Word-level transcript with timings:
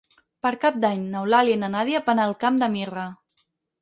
Per 0.45 0.51
Cap 0.61 0.77
d'Any 0.85 1.03
n'Eulàlia 1.11 1.57
i 1.57 1.59
na 1.65 1.69
Nàdia 1.75 2.01
van 2.09 2.23
al 2.25 2.35
Camp 2.45 2.59
de 2.65 2.71
Mirra. 2.77 3.05